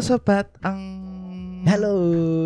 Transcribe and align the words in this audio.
sobat 0.00 0.48
eng. 0.62 0.82
Halo 1.62 1.92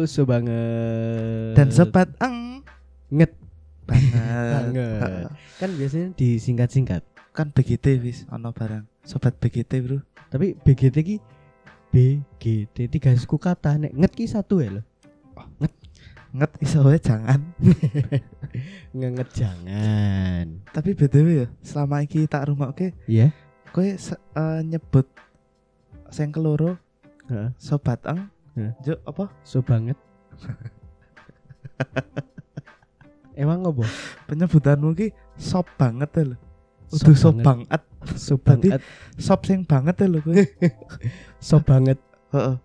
sobanget 0.04 1.54
Dan 1.54 1.70
sobat 1.70 2.10
eng 2.18 2.66
nget 3.08 3.30
banget. 3.84 4.72
banget. 4.74 5.28
Kan 5.56 5.70
biasanya 5.72 6.08
disingkat-singkat. 6.14 7.02
kan 7.30 7.50
BGT 7.50 7.98
wis 8.00 8.26
ono 8.28 8.50
barang. 8.50 8.86
Sobat 9.02 9.34
BGT, 9.36 9.72
Bro. 9.80 9.98
Tapi 10.28 10.54
BGT 10.56 10.96
ki 10.96 11.16
BGT 11.90 12.76
tiga 12.88 13.10
suku 13.14 13.36
kata 13.36 13.74
nek 13.76 13.90
nget 13.92 14.12
ki 14.12 14.24
satu 14.24 14.58
ya 14.58 14.70
loh. 14.72 14.84
Nget 16.30 16.50
iso 16.60 16.82
wae 16.82 16.98
jangan. 16.98 17.38
Nget 18.92 19.30
jangan. 19.32 20.62
Tapi 20.68 20.94
BTW 20.94 21.28
ya, 21.36 21.46
selama 21.60 22.02
iki 22.02 22.26
tak 22.26 22.46
rungokke 22.46 22.94
Iya. 23.04 23.30
kowe 23.70 23.86
se- 23.94 24.18
eh, 24.32 24.62
nyebut 24.62 25.06
sing 26.08 26.30
keloro 26.30 26.78
Heeh. 27.26 27.48
sobat. 27.56 28.00
Heeh. 28.04 28.70
Juk 28.80 28.98
apa? 29.02 29.24
So 29.42 29.60
banget. 29.60 29.96
Emang 33.34 33.60
ngopo? 33.60 33.82
Penyebutanmu 34.24 34.94
ki 34.94 35.08
sop 35.34 35.66
banget 35.74 36.10
ya 36.12 36.22
lho. 36.24 36.36
Sop 36.86 37.02
Udah 37.02 37.16
sop 37.16 37.34
banget. 37.36 37.66
banget. 37.74 37.82
So 38.14 38.34
Berarti- 38.36 38.70
banget. 38.70 38.80
Sop 39.16 39.40
sing 39.42 39.60
banget 39.64 39.94
ya 39.96 40.06
lho 40.06 40.18
kowe. 40.20 40.38
So 41.42 41.56
banget. 41.58 41.98
Heeh. 42.30 42.56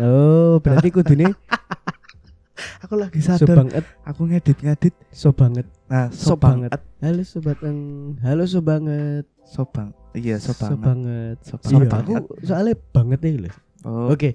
Oh, 0.00 0.56
berarti 0.58 0.88
kudune 0.88 1.36
Aku 2.82 2.96
lagi 2.96 3.20
so 3.20 3.36
sadar. 3.36 3.60
banget. 3.60 3.84
Aku 4.02 4.24
ngedit-ngedit. 4.24 4.94
So 5.12 5.28
banget. 5.30 5.68
Nah, 5.86 6.08
So 6.08 6.32
sop 6.32 6.40
banget. 6.40 6.72
banget. 6.72 6.82
Halo 6.98 7.22
sobat 7.22 7.58
eng. 7.60 7.80
Halo 8.24 8.48
so 8.48 8.64
banget. 8.64 9.28
Sop 9.44 9.68
bang. 9.70 9.92
Iya, 10.12 10.40
sop 10.40 10.56
So 10.56 10.72
banget. 10.72 10.80
banget. 10.80 11.36
Sop 11.44 11.60
Iya, 11.62 11.84
banget. 11.84 12.22
aku 12.24 12.32
soalnya 12.40 12.74
banget 12.90 13.18
nih 13.20 13.34
loh. 13.44 13.54
Oh, 13.86 14.10
Oke. 14.10 14.34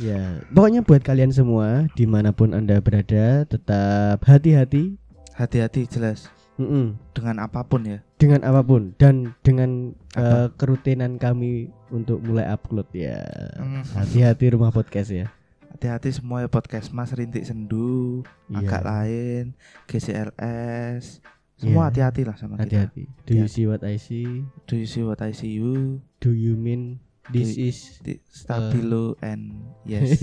ya, 0.00 0.42
pokoknya 0.50 0.82
buat 0.82 0.98
kalian 1.00 1.30
semua 1.30 1.86
di 1.94 2.04
mana 2.04 2.32
pun 2.32 2.52
anda 2.52 2.80
berada, 2.80 3.44
tetap 3.44 4.18
hati-hati 4.24 4.98
hati-hati 5.32 5.86
jelas 5.86 6.28
Mm-mm. 6.58 6.98
dengan 7.14 7.40
apa 7.40 7.62
pun 7.62 7.86
ya. 7.86 7.98
dengan 8.18 8.44
apa 8.44 8.60
pun 8.60 8.92
dan 8.98 9.32
dengan 9.40 9.96
Apa? 10.12 10.20
eh, 10.20 10.48
kerutinan 10.54 11.16
kami 11.16 11.72
untuk 11.88 12.20
mulai 12.20 12.44
upload 12.46 12.84
ya. 12.92 13.22
Mm. 13.56 13.82
Hati-hati 13.88 14.44
rumah 14.52 14.68
podcast 14.68 15.08
ya. 15.08 15.26
Hati-hati 15.72 16.12
semua 16.12 16.44
ya 16.44 16.48
podcast 16.52 16.92
Mas 16.92 17.10
Rintik 17.10 17.42
Sendu, 17.42 18.22
Iya. 18.46 18.58
agak 18.60 18.82
lain, 18.84 19.44
GCLS. 19.88 21.24
Semua 21.56 21.88
Iya. 21.88 22.10
hati-hati 22.10 22.22
lah 22.22 22.36
sama 22.36 22.60
kita. 22.60 22.64
Hati-hati. 22.90 23.02
Do 23.24 23.32
you 23.32 23.46
Hati-hati. 23.46 23.54
see 23.54 23.64
what 23.64 23.82
I 23.82 23.96
see? 23.96 24.28
Do 24.66 24.74
you 24.76 24.86
see 24.86 25.02
what 25.02 25.18
I 25.18 25.32
see 25.32 25.56
you? 25.56 26.02
Do 26.18 26.30
you 26.30 26.54
mean 26.54 27.00
this 27.30 27.54
is 27.54 28.00
Di- 28.00 28.18
Stabilo 28.26 29.14
and 29.20 29.54
yes. 29.84 30.18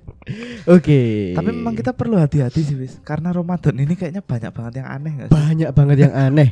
Oke. 0.66 1.30
Tapi 1.30 1.50
memang 1.50 1.72
kita 1.72 1.92
perlu 1.92 2.16
hati-hati 2.16 2.60
sih, 2.60 2.74
Wis. 2.74 2.98
Karena 3.00 3.30
Ramadan 3.30 3.76
ini 3.76 3.94
kayaknya 3.94 4.18
banyak 4.20 4.50
banget 4.50 4.72
yang 4.76 4.88
aneh 4.88 5.12
gak 5.14 5.28
sih? 5.28 5.34
banyak 5.34 5.70
banget 5.70 5.96
yang 6.00 6.14
aneh, 6.14 6.48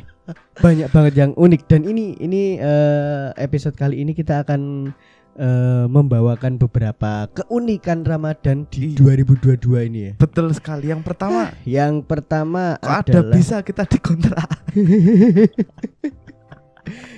banyak 0.57 0.87
banget 0.87 1.13
yang 1.17 1.31
unik 1.33 1.61
dan 1.65 1.81
ini 1.83 2.15
ini 2.17 2.41
eh, 2.55 3.35
episode 3.35 3.73
kali 3.73 3.99
ini 3.99 4.11
kita 4.11 4.41
akan 4.41 4.93
eh, 5.35 5.85
membawakan 5.85 6.55
beberapa 6.55 7.27
keunikan 7.33 8.05
Ramadan 8.05 8.63
di 8.69 8.93
Iya. 8.93 9.19
2022 9.19 9.89
ini 9.89 9.99
ya. 9.99 10.11
Betul 10.15 10.53
sekali. 10.53 10.87
Yang 10.87 11.03
pertama, 11.03 11.51
Yang 11.63 12.05
pertama 12.05 12.77
kok 12.77 12.87
ada 12.87 13.11
adalah 13.19 13.33
bisa 13.33 13.55
kita 13.59 13.83
dikontrak? 13.83 14.47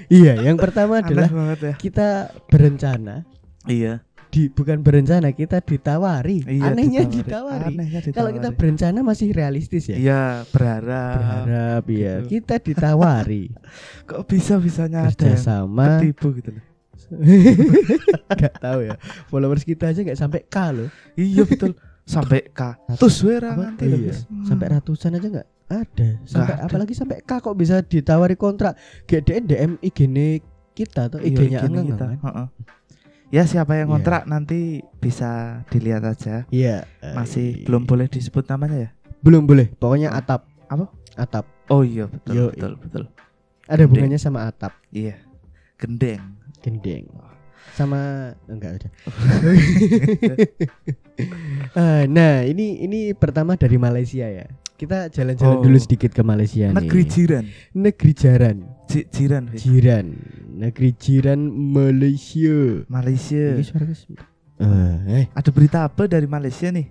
Iya, 0.05 0.33
yang 0.41 0.55
pertama 0.55 1.01
adalah 1.01 1.27
banget 1.27 1.59
ya. 1.59 1.73
kita 1.75 2.07
berencana 2.47 3.25
Iya. 3.65 4.05
di 4.29 4.51
bukan 4.51 4.83
berencana 4.83 5.31
kita 5.31 5.63
ditawari. 5.63 6.43
Iya, 6.43 6.69
Anehnya 6.69 7.07
ditawari. 7.07 7.23
ditawari. 7.23 7.71
Anehnya 7.71 7.99
Kalau 8.11 8.29
kita 8.29 8.51
ditawari. 8.51 8.57
berencana 8.59 8.99
masih 8.99 9.27
realistis 9.31 9.83
ya. 9.87 9.95
Iya, 9.95 10.23
berharap. 10.51 11.15
Berharap 11.15 11.83
ya. 11.87 12.13
Gitu. 12.19 12.27
Kita 12.29 12.55
ditawari 12.59 13.43
Kok 14.11 14.21
bisa-bisanya 14.27 15.07
ada 15.07 15.07
yang 15.07 15.15
kerjasama 15.15 15.85
ketipu 16.03 16.27
gitu 16.35 16.49
loh. 16.51 16.63
Gak 18.41 18.53
tahu 18.59 18.79
ya. 18.83 18.95
Followers 19.29 19.63
kita 19.63 19.89
aja 19.89 20.01
nggak 20.01 20.17
sampai 20.17 20.41
K 20.45 20.57
loh. 20.73 20.89
Iya 21.13 21.43
betul. 21.45 21.71
Sampai 22.03 22.49
K. 22.49 22.61
Terus 22.97 23.17
wera 23.23 23.53
Apa? 23.53 23.71
nanti 23.71 23.85
Iya. 23.87 24.13
Sampai 24.43 24.67
ratusan 24.69 25.15
aja 25.15 25.27
nggak 25.31 25.47
ada. 25.67 26.07
Sampai 26.23 26.53
ada. 26.53 26.63
apalagi 26.63 26.93
sampai 26.93 27.19
K 27.19 27.29
kok 27.37 27.53
bisa 27.53 27.81
ditawari 27.81 28.33
kontrak. 28.33 28.73
GDN 29.05 29.43
DM 29.45 29.71
IG-nya 29.79 30.39
kita 30.71 31.07
atau 31.07 31.17
IG-nya 31.17 31.65
kita. 31.65 31.97
kan. 31.97 32.17
Heeh. 32.21 32.45
Ya 33.29 33.41
siapa 33.43 33.73
yang 33.73 33.87
Iya. 33.87 33.91
kontrak 33.91 34.21
nanti 34.25 34.79
bisa 34.97 35.61
dilihat 35.67 36.03
aja. 36.03 36.45
Iya. 36.47 36.85
Masih 37.11 37.45
eh, 37.51 37.53
belum 37.65 37.83
boleh 37.83 38.05
disebut 38.05 38.45
namanya 38.45 38.77
ya? 38.77 38.89
belum 39.19 39.43
boleh. 39.43 39.73
Pokoknya 39.73 40.13
atap. 40.13 40.45
Apa? 40.69 40.85
Atap. 41.15 41.43
Oh 41.65 41.81
iya 41.81 42.05
betul 42.05 42.31
Yo, 42.31 42.45
betul 42.53 42.71
betul. 42.77 43.03
Ada 43.65 43.75
Gendeng. 43.75 43.85
hubungannya 43.89 44.19
sama 44.21 44.45
atap. 44.45 44.71
Iya. 44.93 45.17
Gendeng. 45.81 46.21
Gendeng. 46.61 47.09
Sama 47.73 48.29
enggak 48.45 48.77
ada. 48.77 48.87
Ah, 51.73 52.03
nah, 52.05 52.43
ini 52.43 52.81
ini 52.81 52.99
pertama 53.11 53.55
dari 53.55 53.75
Malaysia 53.75 54.27
ya. 54.27 54.47
Kita 54.75 55.07
jalan-jalan 55.07 55.55
Oh. 55.55 55.63
dulu 55.63 55.77
sedikit 55.77 56.11
ke 56.11 56.19
Malaysia 56.19 56.67
Negeri 56.67 57.01
nih. 57.01 57.09
jiran. 57.09 57.43
Negeri 57.73 58.11
jaran. 58.11 58.57
Ji- 58.85 59.07
jiran. 59.07 59.43
Jiran. 59.49 60.05
Negeri 60.51 60.89
jiran 60.93 61.39
Malaysia. 61.47 62.83
Malaysia. 62.85 63.55
Ini 63.55 63.63
suara 63.63 63.85
kes- 63.85 64.07
Eh. 64.55 65.25
Ada 65.31 65.49
berita 65.49 65.83
apa 65.83 66.05
dari 66.05 66.25
Malaysia 66.25 66.67
nih? 66.69 66.87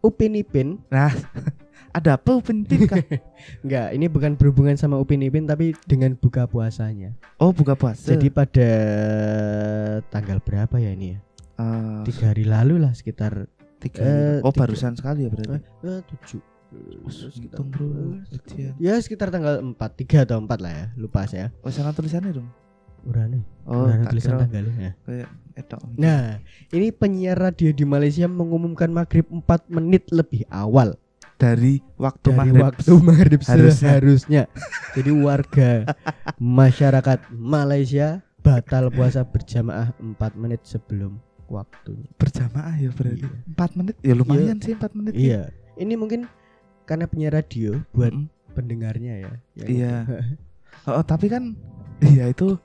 Upin 0.00 0.32
Ipin 0.32 0.80
Nah, 0.88 1.12
ada 1.92 2.16
apa 2.16 2.30
Upin 2.32 2.64
Ipin 2.64 2.86
kah? 2.86 2.98
Enggak, 3.62 3.86
ini 3.92 4.06
bukan 4.06 4.32
berhubungan 4.34 4.74
sama 4.74 4.96
Upin 4.96 5.20
Ipin 5.20 5.44
tapi 5.44 5.74
dengan 5.84 6.14
buka 6.14 6.46
puasanya. 6.46 7.14
Oh 7.36 7.50
buka 7.50 7.74
puasa. 7.74 8.10
Jadi 8.10 8.26
pada 8.28 8.70
tanggal 10.08 10.38
berapa 10.40 10.76
ya 10.76 10.90
ini 10.90 11.14
ya? 11.14 11.18
Eh, 11.56 12.00
Tiga 12.06 12.24
hari 12.28 12.42
lalu 12.42 12.80
lah 12.80 12.90
sekitar 12.90 13.46
tiga. 13.78 14.00
eh, 14.00 14.38
oh 14.40 14.50
tiga- 14.50 14.60
barusan 14.64 14.94
sekali 14.94 15.26
ya 15.26 15.30
berarti. 15.30 15.60
eh, 15.84 16.00
tujuh. 16.06 16.40
Hitung 17.34 17.68
bro. 17.74 18.18
Ya 18.78 18.94
sekitar 19.02 19.34
tanggal 19.34 19.58
4, 19.58 19.74
3 19.74 20.24
atau 20.26 20.38
4 20.38 20.46
lah 20.62 20.72
ya, 20.72 20.86
lupa 20.94 21.26
saya. 21.26 21.50
Oh 21.66 21.70
sana 21.70 21.90
tulisannya 21.90 22.30
dong. 22.30 22.48
Urane. 23.06 23.42
Oh 23.66 23.88
Urane 23.88 24.06
tulisan 24.06 24.38
tanggalnya. 24.38 24.94
kayak 25.02 25.28
etok. 25.56 25.80
Nah, 25.96 26.38
ini 26.70 26.92
penyiar 26.94 27.36
radio 27.40 27.72
di 27.74 27.82
Malaysia 27.82 28.30
mengumumkan 28.30 28.92
maghrib 28.92 29.26
4 29.26 29.66
menit 29.66 30.06
lebih 30.14 30.46
awal 30.52 30.94
dari 31.40 31.80
waktu 31.96 32.28
dari 32.30 32.36
maghrib. 32.36 32.62
waktu 32.62 32.92
maghrib 33.00 33.40
Harusnya. 33.42 33.72
seharusnya. 33.74 34.42
Jadi 34.94 35.10
warga 35.16 35.70
masyarakat 36.36 37.18
Malaysia 37.32 38.20
batal 38.40 38.92
puasa 38.92 39.24
berjamaah 39.24 39.90
4 39.98 40.16
menit 40.38 40.60
sebelum 40.64 41.18
waktunya. 41.50 42.06
berjamaah 42.14 42.76
ya 42.78 42.90
berarti. 42.94 43.26
Iya. 43.26 43.30
Empat 43.48 43.70
menit 43.74 43.94
ya 44.04 44.14
lumayan 44.14 44.56
sih 44.62 44.72
empat 44.76 44.92
menit. 44.94 45.12
ya. 45.16 45.20
Iya, 45.20 45.42
ini 45.80 45.94
mungkin 45.98 46.28
karena 46.90 47.06
penyiar 47.06 47.30
radio 47.32 47.78
buat 47.92 48.10
Mm-mm. 48.10 48.26
pendengarnya 48.50 49.14
ya. 49.16 49.32
yang- 49.54 49.70
Iya. 49.70 49.94
Oh, 50.88 51.04
tapi 51.04 51.28
kan 51.28 51.54
iya 52.00 52.26
itu 52.26 52.56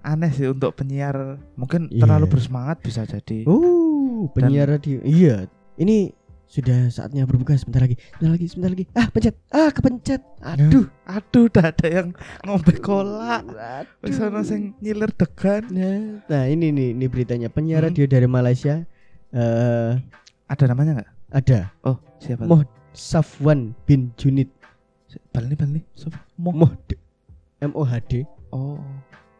aneh 0.00 0.28
sih 0.28 0.44
untuk 0.44 0.74
penyiar 0.74 1.38
mungkin 1.54 1.86
Iya. 1.88 2.02
terlalu 2.02 2.26
bersemangat 2.28 2.82
bisa 2.82 3.04
jadi. 3.04 3.46
Oh, 3.46 4.28
penyiar 4.30 4.68
radio. 4.68 4.98
Iya. 5.00 5.46
Ini 5.76 6.10
sudah 6.44 6.90
saatnya 6.90 7.24
berbuka 7.24 7.54
sebentar 7.54 7.86
lagi. 7.86 7.94
Sebentar 8.10 8.32
lagi, 8.34 8.46
sebentar 8.48 8.70
lagi. 8.74 8.84
Ah, 8.90 9.06
pencet. 9.06 9.36
Ah, 9.48 9.70
kepencet. 9.70 10.18
Aduh. 10.42 10.90
Aduh, 11.06 11.46
udah 11.46 11.64
ada 11.70 11.86
yang 11.86 12.08
ngombe 12.42 12.74
cola. 12.76 13.38
Aduh. 13.38 14.02
Wis 14.02 14.18
ana 14.18 14.42
sing 14.42 14.74
nyiler 14.82 15.14
degan. 15.14 15.62
Nah, 15.70 16.26
nah 16.26 16.44
ini 16.44 16.74
nih, 16.74 16.88
ini 16.90 17.06
beritanya. 17.06 17.46
Penyiar 17.46 17.80
Hmm. 17.80 17.94
radio 17.94 18.04
dari 18.04 18.26
Malaysia 18.26 18.82
eh 19.30 19.92
Ada 20.50 20.64
namanya 20.66 20.98
nggak? 20.98 21.10
ada 21.30 21.70
Oh, 21.86 22.02
siapa? 22.18 22.42
Moh 22.42 22.66
Safwan 22.92 23.74
bin 23.86 24.10
Junid. 24.18 24.48
Bal 25.34 25.46
nih, 25.50 25.56
bal 25.58 25.70
nih. 25.70 25.84
Sof- 25.94 26.18
Moh. 26.38 26.54
Moh 26.54 26.72
M 27.60 27.72
O 27.76 27.84
H 27.84 27.92
D 28.08 28.24
Oh, 28.50 28.80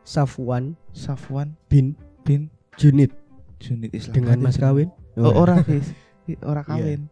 Safwan 0.06 0.76
Safwan 0.94 1.56
bin 1.66 1.96
bin 2.22 2.46
Junid 2.78 3.10
Junid 3.58 3.90
Islam. 3.90 4.14
dengan 4.14 4.38
mas 4.44 4.54
kawin. 4.58 4.90
Oh, 5.18 5.34
ora 5.34 5.62
guys. 5.62 5.90
Ora 6.46 6.62
kawin. 6.62 7.10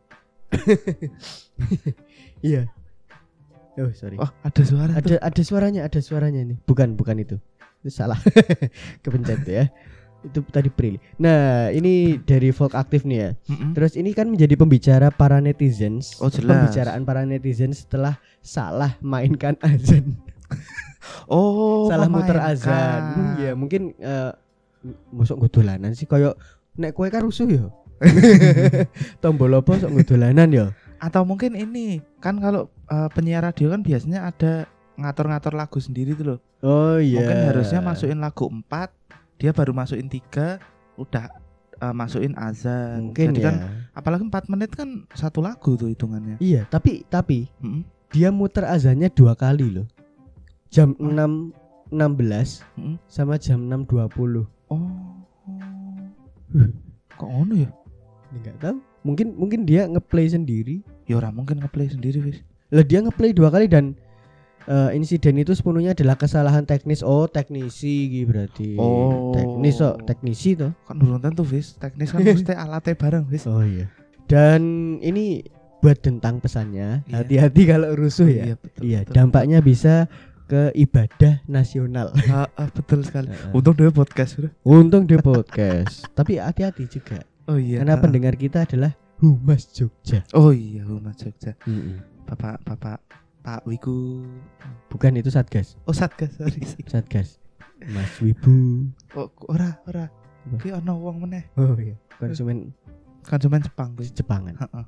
Iya. 2.39 2.71
Oh, 3.79 3.91
sorry. 3.95 4.15
Oh, 4.19 4.31
ada 4.43 4.63
suara 4.63 4.95
tuh. 4.95 4.99
ada 4.99 5.15
ada 5.23 5.43
suaranya, 5.43 5.81
ada 5.87 5.99
suaranya 5.99 6.43
nih. 6.43 6.59
Bukan, 6.67 6.95
bukan 6.95 7.19
itu. 7.19 7.37
Itu 7.83 7.91
salah. 7.91 8.19
Kepencet 9.03 9.43
ya. 9.47 9.71
Itu 10.27 10.43
tadi 10.51 10.67
Prilly. 10.67 10.99
Nah, 11.23 11.71
ini 11.71 12.19
dari 12.19 12.51
Folk 12.51 12.75
Aktif 12.75 13.07
nih 13.07 13.19
ya. 13.19 13.31
Mm-mm. 13.47 13.71
Terus 13.79 13.95
ini 13.95 14.11
kan 14.11 14.27
menjadi 14.27 14.59
pembicara 14.59 15.15
para 15.15 15.39
netizens. 15.39 16.19
Oh, 16.19 16.27
jelas. 16.27 16.67
Pembicaraan 16.67 17.07
para 17.07 17.23
netizen 17.23 17.71
setelah 17.71 18.19
salah 18.43 18.99
mainkan 18.99 19.55
azan. 19.63 20.19
Oh, 21.25 21.89
salah 21.89 22.11
muter 22.11 22.37
azan. 22.37 23.37
Ya, 23.41 23.57
mungkin 23.57 23.97
eh, 23.97 24.33
mosok 25.09 25.41
nggo 25.41 25.49
dolanan 25.61 25.97
sih 25.97 26.05
koyo 26.05 26.37
nek 26.77 26.93
kowe 26.93 27.09
kan 27.09 27.25
rusuh 27.25 27.49
ya. 27.49 27.65
Tombol 29.25 29.57
apa 29.57 29.79
sok 29.81 29.89
nggo 29.95 30.05
dolanan 30.05 30.49
ya. 30.53 30.67
Atau 31.01 31.25
mungkin 31.25 31.57
ini 31.57 32.05
kan 32.21 32.37
kalau 32.43 32.69
eh, 32.93 33.09
penyiar 33.15 33.41
radio 33.41 33.73
kan 33.73 33.81
biasanya 33.81 34.29
ada 34.29 34.69
ngatur-ngatur 34.99 35.55
lagu 35.55 35.79
sendiri 35.81 36.13
tuh 36.13 36.37
loh. 36.37 36.39
Oh 36.61 36.99
iya. 36.99 37.23
Mungkin 37.23 37.39
harusnya 37.55 37.81
masukin 37.81 38.19
lagu 38.19 38.51
4, 38.51 38.67
dia 39.39 39.55
baru 39.55 39.71
masukin 39.71 40.11
3, 40.11 40.59
udah 40.99 41.25
eh, 41.79 41.95
masukin 41.95 42.35
azan. 42.35 43.11
Mungkin 43.11 43.33
Jadi 43.33 43.41
ya. 43.41 43.47
kan 43.47 43.55
apalagi 43.95 44.23
4 44.27 44.53
menit 44.53 44.71
kan 44.75 45.07
satu 45.15 45.41
lagu 45.41 45.79
tuh 45.79 45.89
hitungannya. 45.89 46.37
Iya, 46.43 46.67
tapi 46.67 47.07
tapi 47.07 47.47
Mm-mm. 47.63 47.87
dia 48.11 48.35
muter 48.35 48.67
azannya 48.67 49.09
dua 49.15 49.39
kali 49.39 49.71
loh. 49.71 49.87
Jam 50.69 50.93
6 50.99 51.09
16 51.95 52.67
Mm-mm. 52.77 52.97
sama 53.09 53.39
jam 53.41 53.65
6.20. 53.65 54.45
Oh. 54.69 54.85
Kok 57.17 57.29
ngono 57.29 57.55
ya? 57.57 57.71
Enggak 58.35 58.57
tahu. 58.61 58.77
Mungkin 59.07 59.39
mungkin 59.39 59.61
dia 59.65 59.89
ngeplay 59.89 60.29
sendiri. 60.29 60.85
Ya 61.09 61.17
orang 61.17 61.41
mungkin 61.41 61.65
ngeplay 61.65 61.89
sendiri, 61.89 62.21
Fis. 62.21 62.45
Lah 62.69 62.85
dia 62.85 63.01
ngeplay 63.01 63.33
dua 63.33 63.49
kali 63.49 63.65
dan 63.65 63.97
eh, 64.69 64.91
insiden 64.93 65.41
itu 65.41 65.57
sepenuhnya 65.57 65.97
adalah 65.97 66.21
kesalahan 66.21 66.69
teknis. 66.69 67.01
Oh, 67.01 67.25
teknisi 67.25 68.13
gitu 68.13 68.29
berarti. 68.29 68.77
Oh. 68.77 69.33
Teknis 69.33 69.81
kok, 69.81 70.05
teknisi 70.05 70.55
toh. 70.55 70.77
Kan 70.85 71.01
belum 71.01 71.25
tentu, 71.25 71.43
Fis. 71.43 71.81
Teknis 71.81 72.13
kan 72.13 72.21
mesti 72.37 72.53
alatnya 72.53 72.95
bareng, 72.95 73.25
Fis. 73.33 73.49
Oh 73.49 73.65
iya. 73.65 73.89
Dan 74.29 74.61
ini 75.01 75.41
buat 75.81 75.99
tentang 76.05 76.43
pesannya, 76.43 77.07
Iya. 77.09 77.23
hati-hati 77.23 77.63
kalau 77.65 77.97
rusuh 77.97 78.29
ya. 78.29 78.53
Iya, 78.53 78.57
betul. 78.61 78.81
Iya, 78.85 78.99
betul. 79.07 79.15
dampaknya 79.17 79.59
bisa 79.65 79.95
ke 80.49 80.73
ibadah 80.77 81.41
nasional. 81.49 82.13
Ah, 82.29 82.49
ah, 82.57 82.69
betul 82.69 83.05
sekali. 83.05 83.33
Heeh. 83.33 83.57
Untung 83.57 83.77
dia 83.77 83.93
podcast 83.93 84.37
udah. 84.37 84.53
Untung 84.65 85.05
di 85.09 85.17
podcast. 85.29 86.09
Tapi 86.13 86.41
hati-hati 86.41 86.85
juga. 86.89 87.25
Oh 87.49 87.57
iya. 87.57 87.81
Karena 87.81 87.97
ah. 87.97 88.03
pendengar 88.03 88.35
kita 88.37 88.69
adalah 88.69 88.93
Humas 89.21 89.71
Jogja. 89.73 90.25
Oh 90.37 90.53
iya, 90.53 90.85
Humas 90.85 91.17
Jogja. 91.17 91.57
Bapak 92.29 92.61
Bapak 92.65 93.01
Pak 93.43 93.65
Wiku. 93.65 94.25
Bukan 94.89 95.17
itu 95.19 95.31
Satgas. 95.31 95.79
Oh 95.87 95.95
Satgas, 95.95 96.35
sorry. 96.37 96.63
Satgas. 96.87 97.39
Mas 97.95 98.11
Wibu. 98.19 98.91
Oh 99.15 99.31
ora 99.47 99.79
ora. 99.87 100.11
Ki 100.59 100.75
ana 100.75 100.97
wong 100.97 101.23
meneh. 101.29 101.47
Oh 101.55 101.77
iya. 101.79 101.95
Konsumen 102.19 102.75
Konsumen 103.29 103.61
Jepang 103.61 103.93
kuwi. 103.95 104.09
Jepangan. 104.11 104.55
Heeh. 104.57 104.85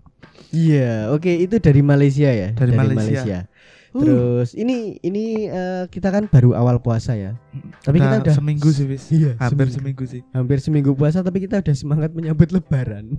Iya, 0.51 0.93
oke 1.13 1.29
itu 1.29 1.61
dari 1.61 1.85
Malaysia 1.85 2.31
ya. 2.33 2.51
Dari 2.57 2.73
Malaysia. 2.73 3.45
Uh, 3.91 4.07
Terus 4.07 4.55
ini 4.55 5.03
ini 5.03 5.51
eh, 5.51 5.85
kita 5.91 6.15
kan 6.15 6.31
baru 6.31 6.55
awal 6.55 6.79
puasa 6.79 7.19
ya. 7.19 7.35
Tapi 7.83 7.99
kita 7.99 8.23
udah 8.23 8.35
seminggu 8.39 8.71
sih, 8.71 8.87
Wis. 8.87 9.11
Iya, 9.11 9.35
Hampir 9.37 9.67
seminggu. 9.67 9.77
seminggu 9.77 10.05
sih. 10.07 10.23
hampir 10.31 10.59
seminggu 10.63 10.91
puasa 10.95 11.27
tapi 11.27 11.43
kita 11.43 11.59
udah 11.59 11.75
semangat 11.75 12.11
menyambut 12.15 12.55
lebaran. 12.55 13.19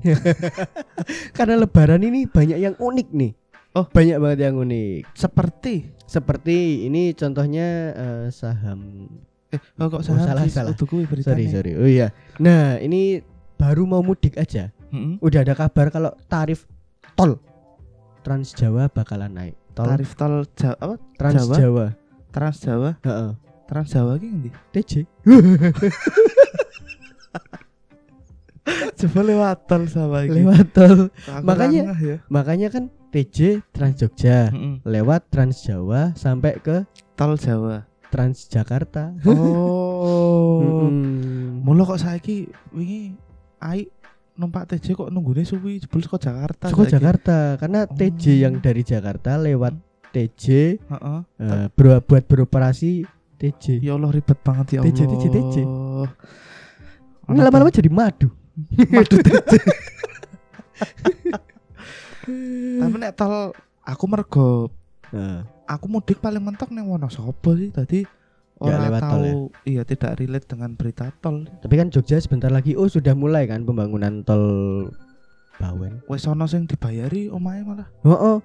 Karena 1.37 1.59
lebaran 1.59 2.01
ini 2.01 2.23
banyak 2.23 2.57
yang 2.57 2.75
unik 2.79 3.07
nih. 3.11 3.31
Oh. 3.71 3.87
banyak 3.87 4.19
banget 4.19 4.39
yang 4.45 4.55
unik. 4.57 5.15
Seperti 5.15 5.95
Seperti 6.03 6.83
ini 6.85 7.15
contohnya 7.15 7.67
eh, 7.93 8.25
saham 8.29 9.07
eh 9.47 9.59
oh, 9.79 9.87
kok 9.87 9.99
Oh, 9.99 10.03
salah 10.03 10.23
salah, 10.25 10.43
Fis? 10.43 10.55
salah. 10.55 10.75
Kuwi 10.75 11.07
beritanya. 11.07 11.39
Sorry, 11.39 11.45
sorry. 11.47 11.71
Oh 11.75 11.87
iya. 11.87 12.11
Nah, 12.37 12.75
ini 12.77 13.23
baru 13.55 13.83
mau 13.83 13.99
mudik 13.99 14.35
aja. 14.35 14.71
Mm-mm. 14.91 15.19
Udah 15.19 15.39
ada 15.41 15.55
kabar 15.55 15.87
kalau 15.87 16.11
tarif 16.27 16.67
tol 17.15 17.39
Trans 18.21 18.51
Jawa 18.51 18.87
bakalan 18.87 19.31
naik. 19.31 19.55
Tol 19.71 19.87
Tarif 19.87 20.11
tol 20.13 20.43
Jawa 20.51 20.75
apa? 20.77 20.95
Trans 21.15 21.35
Jawa? 21.41 21.55
Jawa. 21.55 21.85
Trans 22.29 22.57
Jawa. 22.59 22.89
Heeh. 23.01 23.31
Trans 23.65 23.87
Jawa 23.87 24.13
ki 24.19 24.27
ngendi? 24.27 24.49
TJ. 24.69 24.91
Coba 28.99 29.19
lewat 29.25 29.57
tol 29.65 29.83
sama 29.87 30.27
iki. 30.27 30.37
Lewat 30.37 30.67
tol. 30.71 31.07
Makanya- 31.41 31.95
ya. 31.97 32.17
Makanya 32.27 32.67
kan 32.69 32.83
TJ 33.11 33.37
Trans 33.69 33.95
Jogja. 33.97 34.47
Mm-mm. 34.49 34.79
Lewat 34.83 35.27
Trans 35.27 35.59
Jawa 35.61 36.11
sampai 36.13 36.57
ke 36.57 36.87
Tol 37.13 37.35
Jawa. 37.35 37.83
Trans 38.07 38.47
Jakarta. 38.47 39.11
Oh. 40.01 40.57
Mm-mm. 40.89 41.61
Mula 41.61 41.85
kok 41.85 41.95
saiki 41.95 42.43
wingi 42.71 43.13
ai 43.59 43.85
numpak 44.33 44.65
TJ 44.67 44.95
kok 44.95 45.09
nunggune 45.09 45.43
suwi 45.43 45.77
jebul 45.77 46.01
saka 46.01 46.17
Jakarta. 46.23 46.65
Saiki. 46.67 46.89
Jakarta 46.89 47.37
karena 47.55 47.85
TJ 47.85 48.23
Oh. 48.25 48.37
yang 48.41 48.53
dari 48.57 48.81
Jakarta 48.81 49.37
lewat 49.37 49.77
TJ 50.09 50.45
Heeh. 50.81 51.19
eh, 51.37 51.65
ber- 51.69 52.01
buat 52.01 52.23
beroperasi 52.23 53.05
TJ. 53.37 53.77
Ya 53.79 53.93
Allah 53.93 54.09
ribet 54.09 54.39
banget 54.39 54.73
ya 54.73 54.79
Allah. 54.79 54.89
TJ, 54.89 54.99
TJ, 55.05 55.25
TJ. 55.29 55.55
Ini 57.27 57.39
lama-lama 57.39 57.69
jadi 57.69 57.87
madu. 57.87 58.33
madu 58.89 59.15
TJ. 59.17 59.51
Tapi 62.23 62.95
nek 62.97 63.13
tol 63.13 63.51
aku 63.81 64.05
mergo 64.05 64.49
Nah, 65.11 65.43
aku 65.67 65.91
mudik 65.91 66.17
paling 66.17 66.39
mentok 66.39 66.71
neng 66.71 66.87
Wonosobo 66.87 67.51
sih 67.53 67.67
tadi 67.67 68.07
orang 68.57 68.87
lewat 68.87 69.01
tahu 69.01 69.11
tol 69.11 69.23
ya? 69.23 69.33
iya 69.67 69.81
tidak 69.83 70.15
relate 70.15 70.47
dengan 70.47 70.71
berita 70.71 71.11
tol 71.19 71.43
tapi 71.59 71.75
kan 71.75 71.91
Jogja 71.91 72.15
sebentar 72.15 72.47
lagi 72.47 72.79
oh 72.79 72.87
sudah 72.87 73.11
mulai 73.11 73.43
kan 73.43 73.67
pembangunan 73.67 74.23
tol 74.23 74.87
Bawen. 75.57 75.99
wes 76.07 76.23
ono 76.23 76.47
sing 76.47 76.63
dibayari 76.63 77.27
omahe 77.27 77.59
malah 77.61 77.91
Oh, 78.01 78.15
oh. 78.15 78.37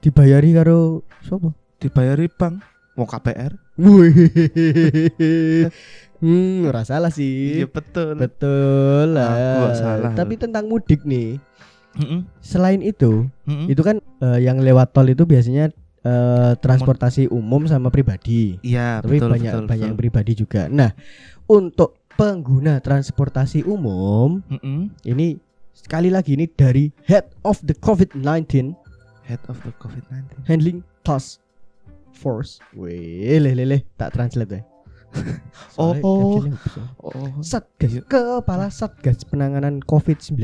dibayari 0.00 0.50
karo 0.52 1.06
sapa? 1.22 1.54
dibayari 1.78 2.26
bank 2.26 2.66
mau 2.98 3.06
KPR 3.14 3.54
hmm, 6.18 6.66
ora 6.66 6.82
salah 6.82 7.14
sih. 7.14 7.62
iya 7.62 7.66
betul 7.70 8.18
Betul 8.18 9.14
lah. 9.14 9.30
Aku 9.30 9.78
salah 9.78 10.10
Tapi 10.18 10.34
tentang 10.34 10.66
mudik 10.66 11.06
nih, 11.06 11.38
Mm-mm, 11.96 12.20
selain 12.44 12.84
itu, 12.84 13.26
mm-mm. 13.48 13.66
itu 13.72 13.80
kan 13.80 13.98
eh, 14.20 14.38
yang 14.44 14.60
lewat 14.60 14.92
tol 14.92 15.08
itu 15.08 15.24
biasanya 15.24 15.72
eh, 16.04 16.52
transportasi 16.60 17.32
umum 17.32 17.64
sama 17.64 17.88
pribadi. 17.88 18.60
iya 18.60 19.00
Tapi 19.00 19.18
betul 19.18 19.30
banyak 19.32 19.52
betul, 19.56 19.66
banyak 19.66 19.86
yang 19.88 19.96
betul. 19.96 20.02
pribadi 20.04 20.32
juga. 20.36 20.62
Nah, 20.68 20.92
untuk 21.48 21.96
pengguna 22.18 22.82
transportasi 22.82 23.62
umum 23.64 24.42
Mm-mm. 24.50 24.90
ini 25.06 25.38
sekali 25.70 26.10
lagi 26.10 26.34
ini 26.34 26.50
dari 26.50 26.90
Head 27.06 27.30
of 27.46 27.62
the 27.62 27.74
COVID-19 27.78 28.74
head 29.22 29.38
of 29.46 29.56
the 29.62 29.72
COVID-19 29.78 30.44
Handling 30.48 30.82
Task 31.06 31.38
Force. 32.18 32.58
Wih, 32.74 33.38
leh 33.38 33.54
leh 33.54 33.66
leh, 33.66 33.80
tak 33.94 34.12
translate 34.14 34.50
deh. 34.50 34.64
Oh, 35.80 35.96
oh. 36.04 36.44
oh 37.00 37.40
Satgas 37.40 37.96
Iya. 37.96 38.02
Kepala 38.04 38.68
Satgas 38.68 39.24
Penanganan 39.24 39.80
COVID-19 39.80 40.36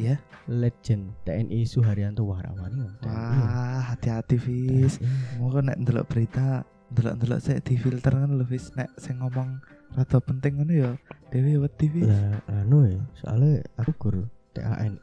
ya 0.00 0.16
Legend 0.48 1.12
TNI 1.28 1.68
Suharyanto 1.68 2.24
Wahrawani 2.24 2.88
wah 3.04 3.92
hati-hati 3.92 4.36
Fis. 4.40 4.96
Mau 5.36 5.52
nek 5.60 5.76
ndelok 5.76 6.08
berita 6.08 6.64
ndelok-ndelok 6.90 7.38
saya 7.38 7.60
di 7.60 7.76
filter 7.76 8.16
kan 8.16 8.32
lho 8.32 8.44
Fis. 8.48 8.72
Nek 8.72 8.88
sing 8.96 9.20
ngomong 9.20 9.60
rada 9.92 10.18
penting 10.24 10.56
ngono 10.56 10.72
ya 10.72 10.90
Dewi 11.28 11.60
wedi 11.60 11.86
Fis. 11.92 12.08
Lah 12.08 12.40
anu 12.48 12.88
ya 12.88 13.00
Soalnya 13.20 13.60
aku 13.76 13.92
guru 14.00 14.24
TANI 14.56 14.98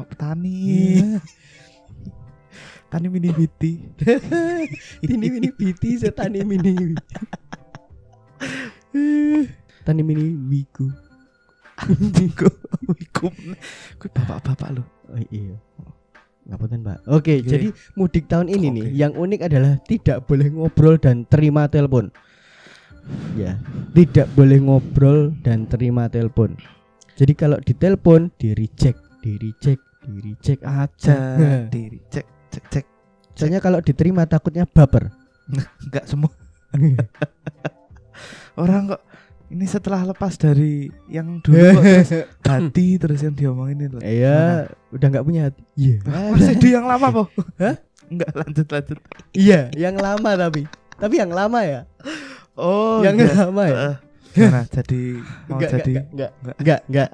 oh 0.00 0.06
petani. 0.08 0.56
Tani 2.92 3.08
mini 3.08 3.32
biti. 3.32 3.80
Ini 5.08 5.26
mini 5.32 5.48
biti 5.48 5.96
mini 6.44 6.92
Tani 9.84 10.02
mini 10.04 10.36
wiku 10.36 10.84
Wiku 10.84 10.92
Wiku 10.92 11.11
Kuwi 11.82 13.04
bapak-bapak 14.14 14.68
lho 14.78 14.84
Oh 15.12 15.22
iya. 15.28 15.56
Ngapunten 16.48 16.80
Pak 16.82 16.98
Oke 17.10 17.42
Oke. 17.42 17.46
jadi 17.46 17.68
mudik 17.98 18.26
tahun 18.30 18.48
ini 18.50 18.68
Oke. 18.70 18.76
nih 18.78 18.86
Yang 18.96 19.12
unik 19.18 19.40
adalah 19.46 19.72
tidak 19.86 20.18
boleh 20.26 20.48
ngobrol 20.50 20.96
dan 20.98 21.26
terima 21.26 21.66
telepon. 21.66 22.10
Ya 23.34 23.58
Tidak 23.92 24.30
boleh 24.38 24.58
ngobrol 24.62 25.34
dan 25.42 25.66
terima 25.66 26.06
telepon. 26.06 26.54
Jadi 27.18 27.32
kalau 27.34 27.58
ditelepon 27.60 28.30
di 28.38 28.54
reject 28.54 28.98
Di 29.20 29.36
reject 29.38 29.82
Di 30.02 30.14
reject 30.22 30.62
aja. 30.66 31.16
Diri 31.72 31.98
cek 32.10 32.26
cek 32.50 32.64
cek. 32.70 32.84
Soalnya 33.38 33.62
kalau 33.62 33.80
diterima 33.80 34.26
takutnya 34.26 34.66
baper. 34.68 35.08
Enggak 35.86 36.04
semua. 36.10 36.30
Orang 38.60 38.92
kok 38.92 39.02
ini 39.52 39.68
setelah 39.68 40.08
lepas 40.08 40.34
dari 40.34 40.88
yang 41.06 41.44
dulu 41.44 41.54
kok 41.76 41.84
terus 41.84 42.12
hati 42.48 42.86
terus 42.96 43.20
yang 43.20 43.36
diomongin 43.36 43.84
itu 43.84 43.98
Iya 44.00 44.72
Udah 44.88 45.06
nggak 45.08 45.24
punya 45.24 45.40
hati. 45.48 45.60
Iya. 45.76 45.96
Masih 46.32 46.56
di 46.56 46.68
yang 46.72 46.88
lama 46.88 47.06
po 47.12 47.22
Hah? 47.60 47.76
enggak 48.08 48.32
lanjut 48.32 48.66
lanjut. 48.66 48.98
Iya 49.32 49.60
yang 49.72 49.96
lama 49.96 50.30
tapi. 50.34 50.64
Tapi 50.96 51.14
yang 51.16 51.30
lama 51.30 51.60
ya? 51.60 51.80
Oh 52.54 53.00
Yang 53.00 53.14
enggak. 53.20 53.34
lama 53.38 53.62
ya? 53.64 53.76
Eh, 53.76 53.94
gimana? 54.32 54.60
Jadi 54.66 55.00
mau 55.46 55.56
Enggak, 55.56 55.70
jadi 55.70 55.92
enggak, 55.92 56.06
enggak, 56.08 56.30
enggak, 56.32 56.56
enggak, 56.58 56.80
enggak. 56.88 57.10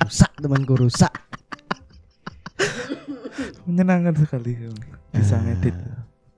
Rusak 0.00 0.30
temanku 0.38 0.74
rusak. 0.76 1.12
menyenangkan 3.62 4.14
sekali 4.18 4.58
bisa 5.14 5.38
Ah, 5.38 5.40
ngedit. 5.40 5.74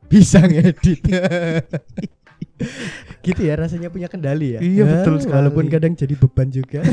Bisa 0.07 0.39
ngedit. 0.45 1.01
Gitu 3.27 3.41
ya 3.43 3.55
rasanya 3.59 3.91
punya 3.91 4.07
kendali 4.07 4.59
ya. 4.59 4.61
Iya, 4.63 4.85
betul 4.87 5.19
sekali. 5.21 5.37
Walaupun 5.43 5.67
kadang 5.73 5.93
jadi 5.99 6.15
beban 6.15 6.49
juga. 6.55 6.81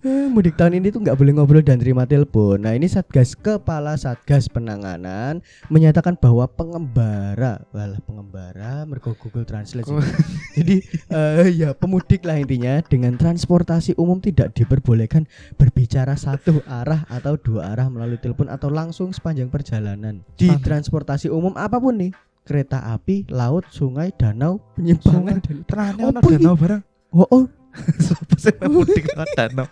Eh, 0.00 0.32
Mudik 0.32 0.56
tahun 0.56 0.80
ini 0.80 0.88
tuh 0.88 1.04
nggak 1.04 1.12
boleh 1.12 1.32
ngobrol 1.36 1.60
dan 1.60 1.76
terima 1.76 2.08
telepon. 2.08 2.56
Nah 2.64 2.72
ini 2.72 2.88
Satgas 2.88 3.36
Kepala 3.36 4.00
Satgas 4.00 4.48
Penanganan 4.48 5.44
menyatakan 5.68 6.16
bahwa 6.16 6.48
pengembara, 6.48 7.60
walah 7.68 8.00
pengembara, 8.08 8.88
mergo 8.88 9.12
Google 9.12 9.44
Translate. 9.44 9.84
Jadi 10.56 10.80
eh, 11.12 11.52
ya 11.52 11.76
pemudik 11.76 12.24
lah 12.24 12.40
intinya 12.40 12.80
dengan 12.80 13.20
transportasi 13.20 13.92
umum 14.00 14.24
tidak 14.24 14.56
diperbolehkan 14.56 15.28
berbicara 15.60 16.16
satu 16.16 16.64
arah 16.64 17.04
atau 17.12 17.36
dua 17.36 17.76
arah 17.76 17.92
melalui 17.92 18.16
telepon 18.16 18.48
atau 18.48 18.72
langsung 18.72 19.12
sepanjang 19.12 19.52
perjalanan 19.52 20.24
di 20.40 20.48
transportasi 20.48 21.28
umum 21.28 21.52
apa 21.60 21.76
pun 21.76 21.92
nih 22.00 22.12
kereta 22.50 22.82
api, 22.90 23.30
laut, 23.30 23.62
sungai, 23.70 24.10
danau, 24.10 24.58
penyimpangan 24.74 25.38
dan 25.38 25.94
ono 26.02 26.18
iki? 26.18 26.34
danau 26.34 26.54
barang. 26.58 26.82
oh, 27.14 27.28
oh 27.30 27.44
Sopo 28.02 28.34
sing 28.34 28.58
mudik 28.66 29.06
lewat 29.14 29.30
danau? 29.38 29.66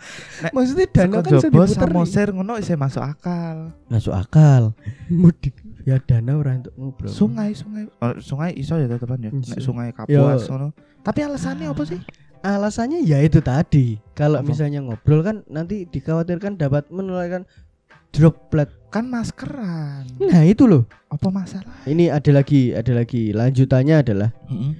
maksudnya 0.54 0.86
danau 0.86 1.18
kan 1.18 1.34
diputer 1.42 1.66
nih. 1.66 1.74
Samosir 1.82 2.28
ngono 2.30 2.54
isih 2.62 2.78
masuk 2.78 3.02
akal. 3.02 3.74
masuk 3.90 4.14
akal 4.14 4.70
mudik 5.10 5.58
ya 5.82 5.98
danau 5.98 6.38
ora 6.38 6.54
untuk 6.62 6.74
ngobrol 6.78 7.10
Sungai, 7.10 7.58
sungai. 7.58 7.90
Oh, 7.98 8.14
sungai 8.22 8.54
iso 8.54 8.78
ya 8.78 8.86
tetepan 8.86 9.18
ya. 9.18 9.30
Iso. 9.34 9.50
Nek 9.50 9.58
sungai. 9.58 9.88
Kapuas 9.90 10.46
ngono. 10.46 10.70
Tapi 11.02 11.18
alasannya 11.26 11.66
apa 11.66 11.82
sih? 11.82 11.98
alasannya 12.38 13.02
ya 13.02 13.18
itu 13.18 13.42
tadi 13.42 13.98
kalau 14.14 14.38
misalnya 14.46 14.78
ngobrol 14.78 15.26
kan 15.26 15.42
nanti 15.50 15.90
dikhawatirkan 15.90 16.54
dapat 16.54 16.86
menularkan 16.86 17.42
droplet 18.10 18.68
Kan 18.88 19.12
maskeran. 19.12 20.08
nah 20.16 20.40
itu 20.42 20.64
loh 20.64 20.88
Apa 21.12 21.28
masalah? 21.28 21.84
ini 21.84 22.08
ada 22.08 22.32
lagi 22.32 22.72
ada 22.72 22.96
lagi 22.96 23.36
lanjutannya 23.36 23.96
adalah 24.00 24.30
Heeh. 24.48 24.72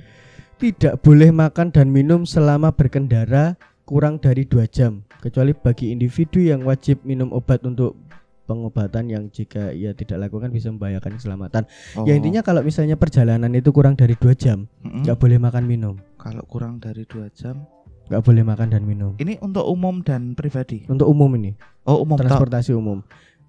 tidak 0.56 1.04
boleh 1.04 1.28
makan 1.28 1.68
dan 1.68 1.92
minum 1.92 2.24
selama 2.24 2.72
berkendara 2.72 3.60
kurang 3.84 4.16
dari 4.16 4.48
dua 4.48 4.64
jam 4.64 5.04
kecuali 5.20 5.52
bagi 5.52 5.92
individu 5.92 6.40
yang 6.40 6.64
wajib 6.64 7.04
minum 7.04 7.28
obat 7.30 7.60
untuk 7.62 8.00
pengobatan 8.44 9.12
yang 9.12 9.24
jika 9.28 9.76
ia 9.76 9.92
tidak 9.92 10.24
lakukan 10.24 10.48
bisa 10.48 10.72
membahayakan 10.72 11.20
keselamatan. 11.20 11.68
Oh. 11.92 12.08
Ya 12.08 12.16
intinya 12.16 12.40
kalau 12.40 12.64
misalnya 12.64 12.96
perjalanan 12.96 13.52
itu 13.52 13.68
kurang 13.70 13.92
dari 13.92 14.16
dua 14.16 14.32
jam 14.32 14.64
nggak 14.80 15.20
boleh 15.20 15.36
makan 15.36 15.68
minum, 15.68 15.94
Kalau 16.16 16.40
kurang 16.48 16.80
dari 16.80 17.04
dua 17.04 17.28
jam. 17.28 17.68
Nggak 18.08 18.22
boleh 18.22 18.42
makan 18.42 18.68
dan 18.68 18.82
minum. 18.82 19.12
Ini 19.16 19.36
untuk 19.38 19.64
umum 19.64 20.00
dan 20.00 20.32
pribadi. 20.32 20.84
Untuk 20.86 21.06
umum 21.06 21.28
ini 21.34 21.52
Oh 21.84 22.02
umum 22.02 22.16
transportasi 22.16 22.72
umum. 22.72 23.00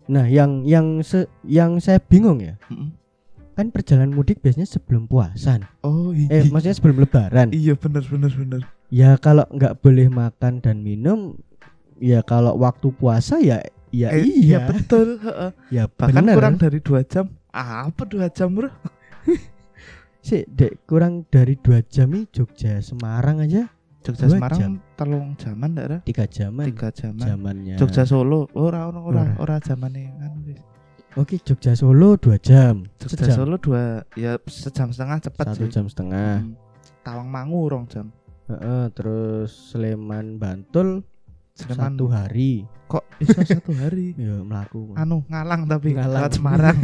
Nah 0.06 0.26
yang 0.26 0.64
yang 0.64 1.00
se, 1.00 1.26
yang 1.44 1.78
saya 1.78 1.98
bingung 1.98 2.40
ya 2.40 2.56
Heeh. 2.68 2.90
kan 3.54 3.68
perjalanan 3.70 4.12
mudik 4.12 4.40
biasanya 4.40 4.66
sebelum 4.66 5.06
puasan. 5.06 5.68
Oh 5.82 6.12
iya. 6.12 6.44
Eh 6.44 6.48
maksudnya 6.48 6.76
sebelum 6.76 7.04
lebaran. 7.04 7.52
Iya 7.52 7.76
bener 7.76 8.04
bener 8.04 8.32
bener. 8.32 8.62
Ya 8.88 9.16
kalau 9.16 9.44
nggak 9.48 9.80
boleh 9.80 10.08
makan 10.08 10.60
dan 10.60 10.82
minum, 10.82 11.38
ya 11.96 12.20
kalau 12.22 12.56
waktu 12.56 12.90
puasa 12.92 13.38
ya 13.38 13.60
ya 13.90 14.10
Eh, 14.12 14.26
iya, 14.26 14.66
betul. 14.66 15.18
heeh. 15.18 15.52
ya 15.70 15.84
Bahkan 15.86 16.24
bener. 16.26 16.36
kurang 16.36 16.56
dari 16.56 16.80
dua 16.80 17.02
jam. 17.04 17.30
Apa 17.50 18.06
dua 18.06 18.30
jam 18.30 18.54
bro? 18.54 18.70
sih 20.20 20.44
dek 20.46 20.84
kurang 20.84 21.24
dari 21.28 21.56
dua 21.56 21.80
jam 21.86 22.12
nih 22.12 22.28
Jogja 22.30 22.78
Semarang 22.80 23.40
aja 23.40 23.72
Jogja 24.00 24.26
Dua 24.26 24.40
Semarang 24.40 24.60
jam. 24.60 24.74
telung 24.96 25.28
jaman 25.36 25.70
ndak 25.76 25.86
Ra? 25.86 25.98
tiga 26.08 26.26
jaman 26.26 26.66
Tiga 26.72 26.90
jaman. 26.90 27.26
zamannya. 27.26 27.76
Jogja 27.76 28.04
Solo 28.04 28.48
ora 28.56 28.88
ora 28.88 29.00
ora 29.00 29.22
Ora. 29.22 29.34
ora 29.38 29.56
zamane 29.60 30.16
anu 30.18 30.40
wis. 30.46 30.60
Oke 31.14 31.36
Jogja 31.38 31.76
Solo 31.76 32.16
dua 32.16 32.40
jam. 32.40 32.88
Jogja 32.96 33.28
Sejam. 33.28 33.36
Solo 33.36 33.56
dua 33.58 33.84
ya 34.16 34.40
sejam 34.48 34.90
setengah 34.90 35.20
cepat 35.20 35.46
Satu 35.52 35.68
sih. 35.68 35.72
jam 35.72 35.86
setengah. 35.86 36.32
Hmm. 36.42 36.56
Tawang 37.02 37.28
Mangu 37.28 37.62
rong 37.68 37.86
jam. 37.88 38.08
Heeh, 38.48 38.90
terus 38.92 39.52
Sleman 39.70 40.40
Bantul 40.40 41.04
Sleman 41.60 42.00
satu 42.00 42.06
hari. 42.08 42.64
kok 42.90 43.06
bisa 43.22 43.46
satu 43.46 43.70
hari. 43.76 44.16
Ya 44.22 44.42
melaku. 44.42 44.96
Anu 44.98 45.22
ngalang 45.30 45.68
tapi 45.70 45.94
Ngalang. 45.94 46.26
lewat 46.26 46.32
Semarang. 46.40 46.78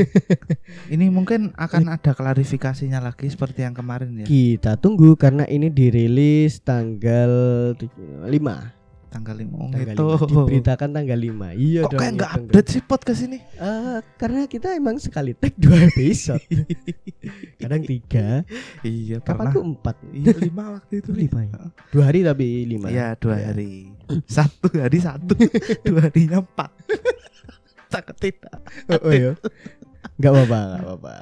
Ini 0.94 1.10
mungkin 1.10 1.56
akan 1.56 1.96
ada 1.96 2.12
klarifikasinya 2.14 3.00
lagi 3.02 3.32
seperti 3.32 3.64
yang 3.64 3.74
kemarin 3.74 4.22
ya. 4.22 4.26
Kita 4.28 4.78
tunggu 4.78 5.18
karena 5.18 5.48
ini 5.50 5.72
dirilis 5.74 6.62
tanggal 6.62 7.74
5 7.74 8.85
Tanggal 9.08 9.36
5 9.38 9.48
Tanggal 9.72 9.94
itu. 9.94 10.08
5. 10.18 10.28
Diberitakan 10.28 10.90
tanggal 10.92 11.18
5 11.18 11.56
Iya 11.56 11.82
Kok 11.82 11.90
dong 11.90 12.00
kayak 12.00 12.14
nggak 12.14 12.30
ngitung, 12.30 12.46
update 12.46 12.70
sih 12.70 12.82
podcast 12.82 13.22
ini? 13.24 13.38
Eh, 13.56 13.98
Karena 14.16 14.42
kita 14.46 14.68
emang 14.72 14.96
sekali 14.98 15.32
tag 15.32 15.54
dua 15.56 15.78
episode 15.84 16.44
Kadang 17.62 17.82
tiga 17.82 18.44
iya 18.82 19.18
Kapan 19.18 19.46
tuh 19.50 19.64
empat 19.66 19.96
Iya 20.10 20.36
lima 20.38 20.64
waktu 20.74 20.94
itu. 21.00 21.10
Lima 21.12 21.40
ya? 21.42 21.60
Dua 21.90 22.04
hari 22.06 22.20
tapi 22.22 22.46
lima 22.66 22.88
Iya 22.88 23.16
dua 23.16 23.36
Iya. 23.36 23.46
hari. 23.50 23.74
Satu 24.26 24.68
hari 24.70 25.00
satu, 25.00 25.34
dua 25.88 26.00
harinya 26.04 26.40
empat. 26.40 26.72
Takut 27.88 28.18
tidak. 28.18 28.58
Oh, 28.88 29.00
oh 29.02 29.14
ya 29.14 29.32
Gak 30.16 30.32
apa-apa 30.32 30.62
Gak 30.76 30.84
apa-apa 30.86 31.14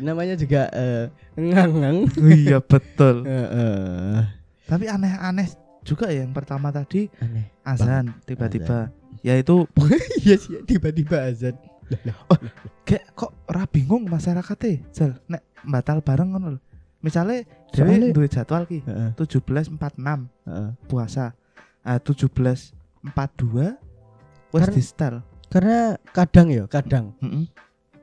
Namanya 0.00 0.34
juga 0.34 0.66
eh, 0.70 1.06
Ngangang 1.34 2.08
iya 2.24 2.58
betul. 2.58 3.22
Heeh. 3.22 4.20
Tapi 4.64 4.84
aneh-aneh 4.86 5.48
juga 5.84 6.08
ya 6.08 6.24
yang 6.24 6.32
pertama 6.32 6.68
tadi 6.68 7.06
Aneh 7.20 7.52
azan 7.62 8.16
tiba-tiba. 8.24 8.88
Yaitu 9.20 9.68
Iya 10.24 10.36
sih 10.36 10.64
tiba-tiba 10.64 11.28
azan 11.28 11.54
kayak 12.82 13.12
kok 13.12 13.32
ora 13.46 13.68
bingung 13.68 14.08
masyarakatnya. 14.08 14.80
Jal, 14.90 15.20
nek 15.28 15.44
batal 15.62 16.00
bareng 16.00 16.32
ngono 16.32 16.48
lho. 16.56 16.60
Soalnya- 17.04 17.44
dhewe 17.68 18.16
duwe 18.16 18.26
jadwal 18.26 18.64
ki 18.64 18.80
Heeh, 18.80 19.12
17.46 19.20 19.76
heeh. 20.48 20.70
puasa. 20.88 21.36
Ah 21.84 22.00
17.42 22.00 23.76
wis 24.48 24.64
Karena- 24.64 24.72
di 24.72 24.80
setel. 24.82 25.14
Karena 25.52 25.94
kadang 26.10 26.48
ya 26.48 26.64
Kadang 26.66 27.12
Heeh. 27.20 27.44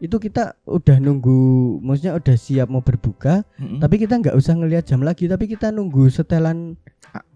Itu 0.02 0.18
kita 0.18 0.58
udah 0.66 0.98
nunggu 0.98 1.40
Maksudnya 1.80 2.18
udah 2.18 2.34
siap 2.34 2.68
mau 2.68 2.82
berbuka 2.82 3.46
heeh. 3.56 3.78
Tapi 3.78 3.96
kita 3.96 4.18
nggak 4.18 4.34
usah 4.34 4.58
ngelihat 4.58 4.84
jam 4.84 5.00
lagi 5.00 5.30
Tapi 5.30 5.46
kita 5.46 5.70
nunggu 5.70 6.10
setelan 6.10 6.74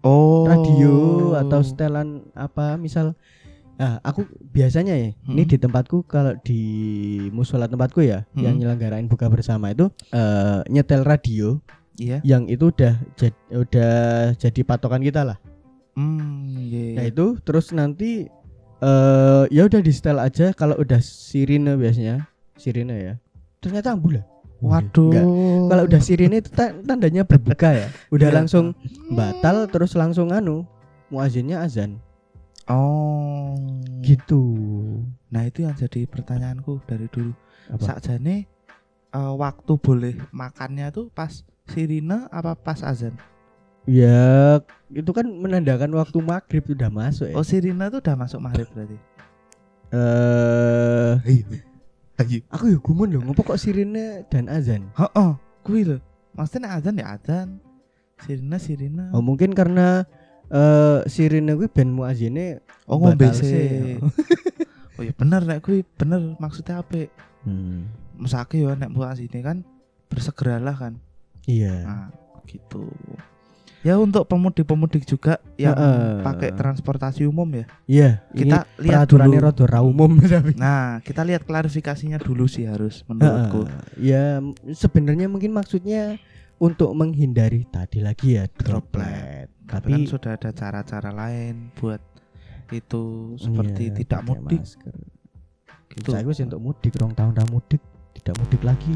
oh 0.02 0.44
radio 0.44 0.94
Atau 1.38 1.62
setelan 1.62 2.26
apa 2.32 2.74
Misal 2.74 3.14
Nah, 3.76 4.00
aku 4.00 4.24
biasanya 4.56 4.96
ya, 4.96 5.12
ini 5.28 5.44
Hmm. 5.44 5.50
di 5.52 5.56
tempatku 5.60 6.08
kalau 6.08 6.32
di 6.40 6.60
musola 7.28 7.68
tempatku 7.68 8.00
ya, 8.00 8.24
yang 8.32 8.56
Hmm. 8.56 8.64
nyelenggarain 8.64 9.04
buka 9.04 9.28
bersama 9.28 9.68
itu 9.68 9.92
eh, 10.16 10.64
nyetel 10.72 11.04
radio 11.04 11.60
iya. 12.00 12.24
yang 12.24 12.48
itu 12.48 12.72
udah 12.72 12.96
jad- 13.20 13.36
udah 13.52 13.92
jadi 14.32 14.60
patokan 14.64 15.04
kita 15.04 15.28
lah. 15.28 15.36
Hmm, 15.92 16.56
iya. 16.56 16.96
Nah 16.96 17.04
itu 17.04 17.36
terus 17.44 17.68
nanti 17.72 18.32
eh 18.80 19.44
ya 19.48 19.68
udah 19.68 19.80
di 19.80 19.92
setel 19.92 20.20
aja 20.20 20.56
kalau 20.56 20.80
udah 20.80 21.00
sirine 21.00 21.76
biasanya 21.76 22.24
sirine 22.56 22.96
ya. 22.96 23.14
Ternyata 23.60 23.92
ambulan. 23.92 24.24
Waduh. 24.56 25.12
Enggak. 25.12 25.24
Kalau 25.68 25.82
udah 25.84 26.00
sirine 26.00 26.36
itu 26.40 26.48
ta- 26.48 26.72
tandanya 26.74 27.22
berbuka 27.22 27.76
ya. 27.76 27.88
Udah 28.08 28.32
Iya. 28.32 28.36
langsung 28.40 28.72
batal 29.10 29.68
terus 29.68 29.92
langsung 29.92 30.32
anu 30.32 30.64
muazinnya 31.08 31.60
azan 31.60 32.00
Oh. 32.66 33.54
gitu. 34.00 34.42
Nah, 35.28 35.44
itu 35.44 35.62
yang 35.62 35.76
jadi 35.76 36.02
pertanyaanku 36.04 36.82
dari 36.82 37.06
dulu. 37.06 37.30
Sakjane 37.76 38.46
eh, 39.12 39.32
waktu 39.34 39.72
boleh 39.76 40.14
makannya 40.30 40.90
tuh 40.90 41.08
pas 41.08 41.30
sirine 41.66 42.26
apa 42.28 42.54
pas 42.54 42.80
azan? 42.80 43.14
Ya 43.86 44.58
itu 44.88 45.10
kan 45.10 45.26
menandakan 45.26 45.94
waktu 45.94 46.18
maghrib 46.18 46.66
udah 46.66 46.90
masuk 46.90 47.30
ya. 47.30 47.34
Oh, 47.38 47.46
sirine 47.46 47.86
tuh 47.86 48.02
udah 48.02 48.16
masuk 48.16 48.40
maghrib 48.40 48.66
berarti. 48.72 48.98
Eh, 49.94 51.12
Ayo. 51.22 51.44
Ayo. 52.16 52.40
aku 52.48 52.64
ya 52.72 52.78
gumun 52.80 53.12
loh, 53.12 53.20
ngopo 53.28 53.44
kok 53.44 53.60
sirine 53.60 54.24
dan 54.32 54.48
azan? 54.48 54.88
Heeh, 54.96 55.32
kuwi 55.60 55.84
lho. 55.84 55.98
Maksudnya 56.32 56.72
azan 56.72 56.96
ya 56.96 57.12
azan. 57.12 57.60
Sirine 58.16 58.56
sirine. 58.56 59.12
Oh 59.12 59.20
mungkin 59.20 59.52
karena 59.52 60.08
eh 60.48 61.04
sirine 61.12 61.52
kuwi 61.52 61.68
ben 61.68 61.92
muazine 61.92 62.64
Oh, 62.86 63.02
ngombe 63.02 63.34
sih. 63.34 63.98
oh 64.96 65.02
ya 65.02 65.12
bener 65.12 65.42
nek 65.44 65.60
kuwi 65.60 65.84
bener 65.98 66.38
maksudnya 66.40 66.80
apa? 66.80 67.10
Hmm. 67.44 67.90
Mesake 68.16 68.64
ya 68.64 68.72
nek 68.72 68.94
buat 68.96 69.18
sini 69.18 69.44
kan 69.44 69.66
bersegeralah 70.08 70.72
kan. 70.72 70.96
Iya. 71.44 71.84
Nah, 71.84 72.08
gitu. 72.48 72.88
Ya 73.86 73.94
untuk 73.96 74.26
pemudik-pemudik 74.26 75.06
juga 75.06 75.38
yang 75.54 75.78
Heeh. 75.78 76.26
pakai 76.26 76.50
transportasi 76.50 77.22
umum 77.22 77.46
ya. 77.54 77.64
Iya, 77.86 78.10
Kita 78.34 78.66
lihat 78.82 79.06
peraturannya 79.06 79.38
dulu. 79.38 79.46
rada 79.46 79.64
ra 79.64 79.80
umum 79.80 80.10
tapi. 80.26 80.58
Nah, 80.58 80.98
kita 81.06 81.22
lihat 81.22 81.46
klarifikasinya 81.46 82.18
dulu 82.18 82.50
sih 82.50 82.66
harus 82.66 83.06
menurutku. 83.06 83.62
Heeh. 83.62 83.78
Ya 84.02 84.42
sebenarnya 84.74 85.30
mungkin 85.30 85.54
maksudnya 85.54 86.18
untuk 86.58 86.90
menghindari 86.92 87.62
tadi 87.68 88.02
lagi 88.02 88.34
ya 88.34 88.50
Droplet. 88.50 89.46
droplet. 89.46 89.48
Tapi 89.70 89.90
kan 89.92 90.02
sudah 90.04 90.30
ada 90.34 90.50
cara-cara 90.50 91.10
lain 91.12 91.70
buat 91.78 92.02
itu 92.74 93.02
seperti 93.38 93.82
iya, 93.86 93.94
tidak 93.94 94.20
mudik 94.24 94.62
masker. 94.66 94.94
gitu. 95.94 96.10
Saya 96.10 96.26
wis 96.26 96.42
untuk 96.42 96.58
mudik 96.58 96.98
rong 96.98 97.14
tahun 97.14 97.38
ra 97.38 97.46
mudik, 97.46 97.78
tidak 98.14 98.34
mudik 98.36 98.62
lagi. 98.62 98.90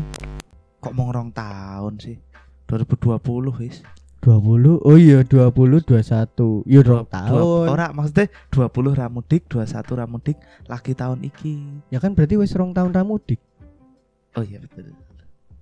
Kok 0.79 0.95
mau 0.97 1.15
rong 1.15 1.31
tahun 1.31 1.95
sih? 2.03 2.19
2020 2.67 3.23
wis. 3.61 3.87
20 4.21 4.37
oh 4.79 4.97
iya 4.97 5.21
20 5.21 5.49
21 5.81 6.65
iya 6.65 6.81
Dua- 6.81 7.05
tahun 7.05 7.67
Ora 7.67 7.89
maksudnya 7.91 8.29
20 8.49 8.93
ra 8.93 9.07
mudik, 9.07 9.43
21 9.47 9.65
ra 9.95 10.05
mudik 10.05 10.37
lagi 10.67 10.93
tahun 10.93 11.21
iki. 11.23 11.85
ya 11.89 11.97
kan 11.97 12.13
berarti 12.13 12.37
wis 12.37 12.53
rong 12.53 12.71
tahun 12.71 12.93
ramudik 12.93 13.41
Oh 14.31 14.43
iya 14.43 14.61
betul. 14.61 14.93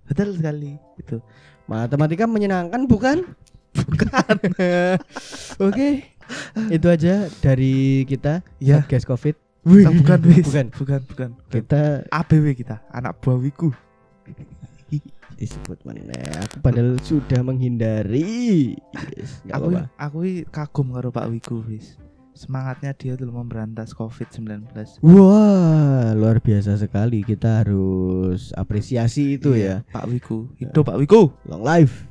Betul 0.04 0.28
sekali 0.34 0.76
itu. 0.96 1.22
matematika 1.64 2.24
menyenangkan 2.24 2.84
bukan 2.84 3.24
bukan 3.70 4.34
oke 5.60 5.88
itu 6.68 6.86
aja 6.86 7.14
dari 7.38 7.76
kita 8.04 8.42
Ya. 8.58 8.80
Satgas 8.80 9.04
covid 9.04 9.36
Ah, 9.62 9.92
bukan 9.94 10.18
wis. 10.24 10.44
bukan 10.44 10.66
bukan, 10.72 11.00
bukan. 11.04 11.30
kita 11.46 11.80
ABW 12.08 12.44
kita, 12.54 12.80
anak 12.88 13.20
buah 13.20 13.36
wiku. 13.36 13.68
Disebut 15.38 15.78
mana 15.82 16.02
aku 16.42 16.58
padahal 16.66 16.98
sudah 17.00 17.40
menghindari 17.40 18.74
yes, 19.14 19.38
Aku 19.46 19.70
apa-apa. 19.70 19.82
aku 19.96 20.18
i 20.20 20.32
kagum 20.44 20.90
karo 20.90 21.08
Pak 21.08 21.26
Wiku 21.28 21.62
wis. 21.64 21.94
Semangatnya 22.32 22.92
dia 22.92 23.14
tuh 23.14 23.26
memberantas 23.28 23.90
Covid-19. 23.90 24.70
wah 25.00 26.10
luar 26.12 26.38
biasa 26.38 26.74
sekali 26.76 27.22
kita 27.22 27.62
harus 27.62 28.50
apresiasi 28.52 29.34
itu 29.34 29.54
Iya, 29.54 29.82
ya 29.82 29.90
Pak 29.90 30.06
Wiku. 30.06 30.46
Hidup 30.54 30.84
Pak 30.84 30.98
Wiku. 30.98 31.34
long 31.44 31.62
life 31.62 32.06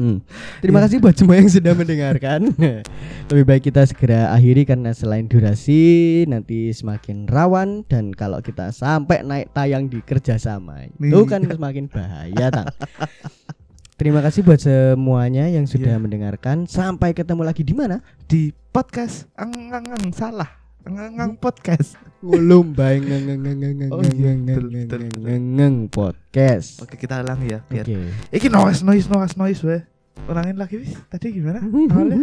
Hmm. 0.00 0.24
Terima 0.64 0.80
Iya. 0.80 0.84
kasih 0.88 0.98
buat 1.04 1.12
semua 1.12 1.36
yang 1.36 1.52
sudah 1.52 1.76
mendengarkan. 1.76 2.40
Lebih 3.28 3.44
baik 3.44 3.68
kita 3.68 3.84
segera 3.84 4.32
akhiri 4.32 4.64
karena 4.64 4.96
selain 4.96 5.28
durasi 5.28 6.24
nanti 6.24 6.72
semakin 6.72 7.28
rawan 7.28 7.84
dan 7.84 8.08
kalau 8.16 8.40
kita 8.40 8.72
sampai 8.72 9.20
naik 9.20 9.52
tayang 9.52 9.92
di 9.92 10.00
kerjasama 10.00 10.88
itu 10.88 11.04
Iya. 11.04 11.28
kan 11.28 11.40
semakin 11.44 11.84
bahaya 11.92 12.48
tang. 12.48 12.72
Terima 14.00 14.24
kasih 14.24 14.40
buat 14.40 14.56
semuanya 14.56 15.44
yang 15.52 15.68
sudah 15.68 16.00
Iya. 16.00 16.00
mendengarkan. 16.00 16.64
Sampai 16.64 17.12
ketemu 17.12 17.44
lagi 17.44 17.60
di 17.60 17.76
mana? 17.76 18.00
Di 18.24 18.56
podcast 18.72 19.28
engang 19.36 19.84
salah. 20.16 20.48
Engang 20.88 21.36
podcast. 21.36 22.00
Ngulum 22.24 22.72
bae 22.72 22.96
ngeng 23.04 23.92
Oh 23.92 24.00
podcast. 25.92 26.80
Oke, 26.80 26.96
kita 26.96 27.20
ulang 27.20 27.40
ya 27.44 27.60
biar. 27.68 27.84
Oke. 27.84 27.96
Iki 28.32 28.48
noise 28.48 28.80
noise 28.80 29.04
noise 29.12 29.36
noise 29.36 29.60
we. 29.60 29.89
Ulangin 30.28 30.56
lagi 30.60 30.76
wis. 30.82 30.92
Tadi 31.08 31.32
gimana? 31.32 31.62
Awalnya? 31.92 32.20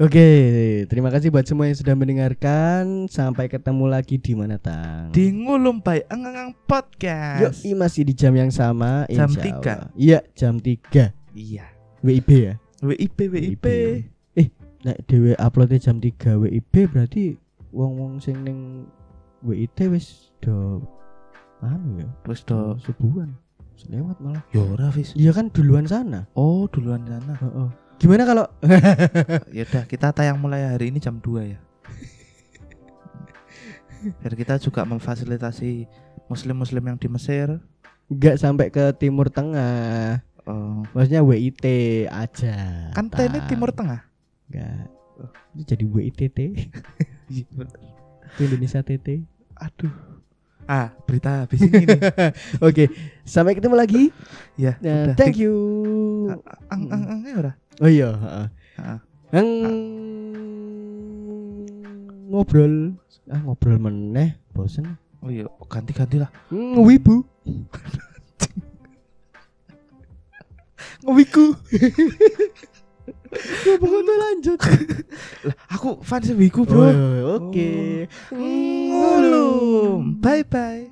Oke, 0.00 0.28
terima 0.88 1.12
kasih 1.12 1.28
buat 1.28 1.44
semua 1.44 1.68
yang 1.68 1.76
sudah 1.76 1.92
mendengarkan. 1.92 3.04
Sampai 3.08 3.52
ketemu 3.52 3.84
lagi 3.88 4.16
di 4.16 4.32
mana 4.32 4.56
tang? 4.56 5.12
Di 5.12 5.28
ngulum 5.28 5.84
by 5.84 6.08
engang 6.08 6.52
Yuk, 6.52 6.64
podcast. 6.64 7.60
masih 7.76 8.08
di 8.08 8.16
jam 8.16 8.32
yang 8.32 8.48
sama. 8.48 9.04
Jam 9.12 9.28
tiga. 9.32 9.92
Iya, 9.96 10.24
jam 10.32 10.56
3 10.56 11.12
Iya. 11.36 11.68
WIB 12.00 12.28
ya. 12.32 12.54
WIP 12.80 13.18
WIP. 13.28 13.66
Nek 14.80 14.96
dhewe 15.04 15.36
uploadnya 15.36 15.76
jam 15.76 16.00
3 16.00 16.40
WIB 16.40 16.88
berarti 16.88 17.36
wong-wong 17.68 18.16
sing 18.16 18.40
ning 18.40 18.88
WIT 19.44 19.76
wis 19.92 20.32
do 20.40 20.80
anu 21.60 22.00
ya, 22.00 22.08
Terus 22.24 22.40
do 22.48 22.80
subuhan. 22.80 23.36
Lewat 23.88 24.20
malah. 24.20 24.42
ya 24.50 24.60
ora 24.60 24.90
wis. 24.92 25.14
Iya 25.16 25.32
kan 25.32 25.48
duluan 25.48 25.86
sana. 25.86 26.28
Oh, 26.36 26.68
duluan 26.68 27.06
sana. 27.06 27.32
Heeh. 27.38 27.68
Gimana 28.00 28.24
kalau 28.24 28.44
ya 29.56 29.64
udah 29.68 29.84
kita 29.84 30.12
tayang 30.12 30.40
mulai 30.40 30.64
hari 30.64 30.88
ini 30.92 30.98
jam 31.00 31.20
2 31.20 31.52
ya. 31.52 31.60
Biar 34.20 34.32
kita 34.32 34.56
juga 34.56 34.84
memfasilitasi 34.88 35.84
muslim-muslim 36.26 36.80
yang 36.80 36.96
di 36.96 37.08
Mesir. 37.08 37.60
nggak 38.10 38.36
sampai 38.40 38.72
ke 38.72 38.90
Timur 38.96 39.28
Tengah? 39.30 40.24
Oh, 40.48 40.82
Maksudnya 40.96 41.20
WIT 41.22 41.62
aja. 42.08 42.88
kan 42.96 43.06
ini 43.06 43.38
Tang. 43.38 43.46
Timur 43.46 43.70
Tengah. 43.70 44.00
Enggak. 44.50 44.88
Itu 45.54 45.62
jadi 45.76 45.84
WITT. 45.84 46.38
Indonesia 48.42 48.80
TT. 48.80 49.22
Aduh. 49.60 49.92
Ah, 50.70 50.94
berita 51.02 51.42
habis 51.42 51.58
ini. 51.60 51.82
Oke, 52.62 52.86
sampai 53.26 53.58
ketemu 53.58 53.74
lagi. 53.74 54.02
ya, 54.54 54.78
Nah, 54.78 55.10
udah. 55.10 55.16
thank 55.18 55.34
you. 55.34 55.50
Ang 56.70 56.82
ang 56.86 57.02
ang 57.10 57.18
ya 57.26 57.34
ora. 57.34 57.52
Oh 57.82 57.90
iya, 57.90 58.14
heeh. 58.14 58.46
Heeh. 58.78 58.98
Yang 59.30 59.48
ngobrol 62.30 62.74
ah 63.26 63.40
ngobrol 63.42 63.78
meneh 63.78 64.38
bosen 64.50 64.98
Oh 65.20 65.28
iya, 65.28 65.44
ganti-ganti 65.66 66.16
lah. 66.16 66.30
ngewibu 66.48 67.26
ya 73.66 73.74
pokoknya 73.78 74.14
lanjut. 74.26 74.58
Aku 75.74 76.02
fans 76.02 76.30
wiku 76.34 76.66
bro. 76.66 76.82
Oh, 76.82 76.86
iya, 76.86 76.94
iya, 76.94 77.06
iya. 77.06 77.24
Oke. 77.26 77.50
Okay. 77.50 77.86
oh. 78.34 78.38
Hmm, 78.38 78.90
ngulum 78.90 80.20
bye 80.20 80.44
bye 80.44 80.90